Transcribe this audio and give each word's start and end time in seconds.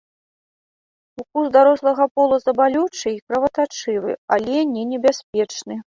Укус 1.23 1.47
дарослага 1.57 2.03
полаза 2.19 2.51
балючы 2.61 3.07
і 3.17 3.19
кроватачывы, 3.25 4.11
але 4.37 4.55
не 4.75 4.83
небяспечны. 4.95 5.83